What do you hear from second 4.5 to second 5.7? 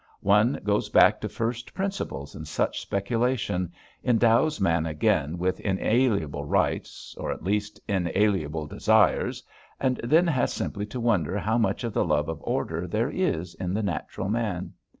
man again with